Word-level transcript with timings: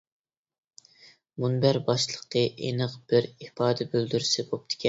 مۇنبەر 1.43 1.79
باشلىقى 1.91 2.43
ئېنىق 2.65 2.99
بىر 3.13 3.31
ئىپادە 3.31 3.91
بىلدۈرسە 3.93 4.49
بوپتىكەن. 4.53 4.77